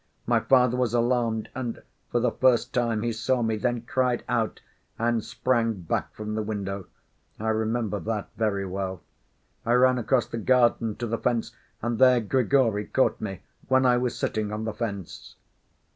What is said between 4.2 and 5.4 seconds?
out, and